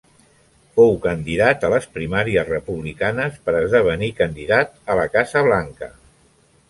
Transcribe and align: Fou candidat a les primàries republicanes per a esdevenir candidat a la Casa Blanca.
Fou 0.77 0.95
candidat 1.03 1.67
a 1.67 1.69
les 1.73 1.85
primàries 1.97 2.49
republicanes 2.53 3.37
per 3.49 3.55
a 3.55 3.61
esdevenir 3.67 4.13
candidat 4.23 4.75
a 4.95 4.97
la 5.01 5.05
Casa 5.19 5.45
Blanca. 5.51 5.91